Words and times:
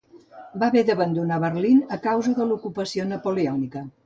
Va 0.61 0.69
haver 0.71 0.81
d'abandonar 0.87 1.37
Berlín 1.43 1.83
a 1.99 2.01
causa 2.09 2.35
de 2.41 2.49
l'ocupació 2.53 3.07
napoleònica. 3.13 3.87